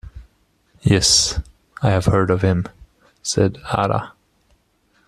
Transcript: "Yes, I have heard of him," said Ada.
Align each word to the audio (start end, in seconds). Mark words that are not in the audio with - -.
"Yes, 0.81 1.39
I 1.83 1.91
have 1.91 2.05
heard 2.05 2.31
of 2.31 2.41
him," 2.41 2.65
said 3.21 3.59
Ada. 3.71 4.13